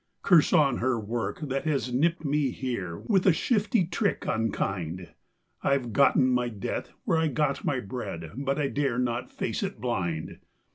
[0.23, 5.13] Curse on her work that has nipped me here with a shifty trick unkind
[5.61, 9.61] I have gotten my death where I got my bread, but I dare not face
[9.61, 10.39] it blind.